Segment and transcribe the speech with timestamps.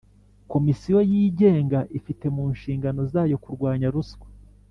[0.53, 4.27] Komisiyo yigenga ifite mu nshingano zayo kurwanya ruswa